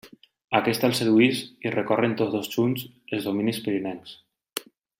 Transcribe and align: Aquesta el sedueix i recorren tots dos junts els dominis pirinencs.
Aquesta 0.59 0.87
el 0.91 0.95
sedueix 0.99 1.41
i 1.67 1.73
recorren 1.75 2.15
tots 2.21 2.33
dos 2.37 2.49
junts 2.55 2.89
els 3.19 3.29
dominis 3.31 3.61
pirinencs. 3.67 4.17